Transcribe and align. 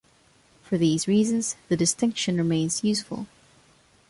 For 0.63 0.79
these 0.79 1.07
reasons, 1.07 1.57
the 1.69 1.77
distinction 1.77 2.35
remains 2.37 2.83
useful. 2.83 3.27